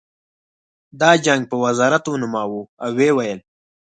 د 0.99 1.01
جنګ 1.25 1.41
په 1.51 1.55
وزارت 1.65 2.03
ونوموه 2.07 2.43
او 2.83 2.91
ویې 2.97 3.11
ویل 3.15 3.39